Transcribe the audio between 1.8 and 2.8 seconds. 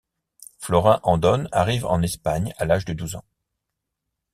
en Espagne à